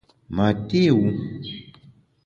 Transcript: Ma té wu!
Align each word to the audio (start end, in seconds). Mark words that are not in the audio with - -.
Ma 0.35 0.47
té 0.67 0.83
wu! 0.97 1.09